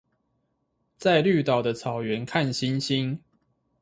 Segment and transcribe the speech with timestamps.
[0.97, 3.19] 在綠島的草原看星星